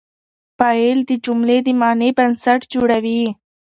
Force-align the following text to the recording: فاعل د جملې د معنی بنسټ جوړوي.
فاعل 0.57 0.99
د 1.09 1.11
جملې 1.25 1.57
د 1.65 1.69
معنی 1.81 2.09
بنسټ 2.17 2.61
جوړوي. 2.73 3.23